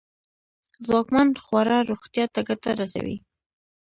[0.85, 3.17] ځواکمن خواړه روغتیا ته گټه رسوي.